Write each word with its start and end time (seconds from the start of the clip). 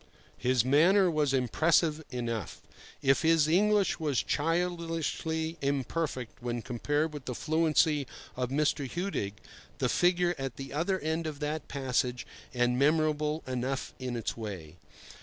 His 0.39 0.65
manner 0.65 1.11
was 1.11 1.31
impressive 1.31 2.03
enough, 2.09 2.59
if 3.03 3.21
his 3.21 3.47
English 3.47 3.99
was 3.99 4.23
childishly 4.23 5.59
imperfect 5.61 6.41
when 6.41 6.63
compared 6.63 7.13
with 7.13 7.25
the 7.25 7.35
fluency 7.35 8.07
of 8.35 8.49
Mr. 8.49 8.89
Hudig, 8.89 9.33
the 9.77 9.89
figure 9.89 10.33
at 10.39 10.55
the 10.55 10.73
other 10.73 10.99
end 11.01 11.27
of 11.27 11.39
that 11.41 11.67
passage, 11.67 12.25
and 12.51 12.79
memorable 12.79 13.43
enough 13.45 13.93
in 13.99 14.15
its 14.15 14.35
way. 14.35 14.77